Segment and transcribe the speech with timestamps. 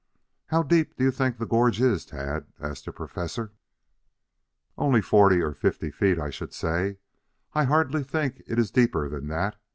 [0.47, 3.53] "How deep do you think the gorge is, Tad?" asked the Professor.
[4.75, 6.97] "Oh, forty or fifty feet, I should say.
[7.53, 9.57] I hardly think it is deeper than that.